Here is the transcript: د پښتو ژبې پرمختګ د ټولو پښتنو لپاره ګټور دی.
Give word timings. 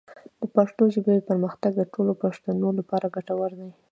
د 0.39 0.43
پښتو 0.55 0.83
ژبې 0.93 1.25
پرمختګ 1.29 1.71
د 1.77 1.81
ټولو 1.93 2.11
پښتنو 2.23 2.67
لپاره 2.79 3.05
ګټور 3.15 3.51
دی. 3.59 3.71